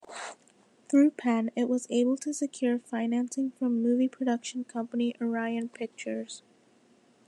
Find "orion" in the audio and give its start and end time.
5.21-5.69